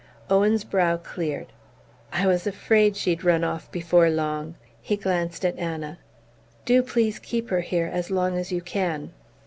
[0.31, 1.53] Owen's brow cleared.
[2.11, 5.99] "I was afraid she'd run off before long." He glanced at Anna.
[6.65, 9.11] "Do please keep her here as long as you can!"